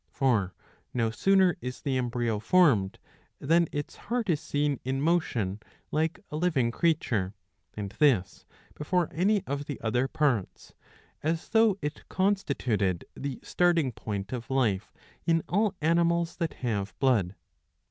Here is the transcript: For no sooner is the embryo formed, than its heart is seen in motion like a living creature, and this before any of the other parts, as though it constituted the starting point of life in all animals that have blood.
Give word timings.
For 0.09 0.55
no 0.95 1.11
sooner 1.11 1.55
is 1.61 1.81
the 1.81 1.95
embryo 1.95 2.39
formed, 2.39 2.97
than 3.39 3.67
its 3.71 3.97
heart 3.97 4.31
is 4.31 4.41
seen 4.41 4.79
in 4.83 4.99
motion 4.99 5.59
like 5.91 6.19
a 6.31 6.37
living 6.37 6.71
creature, 6.71 7.35
and 7.75 7.91
this 7.91 8.47
before 8.73 9.09
any 9.13 9.45
of 9.45 9.65
the 9.65 9.79
other 9.79 10.07
parts, 10.07 10.73
as 11.21 11.49
though 11.49 11.77
it 11.83 12.09
constituted 12.09 13.05
the 13.15 13.39
starting 13.43 13.91
point 13.91 14.33
of 14.33 14.49
life 14.49 14.91
in 15.27 15.43
all 15.47 15.75
animals 15.81 16.35
that 16.37 16.55
have 16.55 16.97
blood. 16.97 17.35